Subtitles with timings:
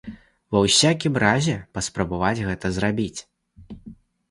[0.53, 3.19] Ва ўсякім разе паспрабаваць гэта зрабіць.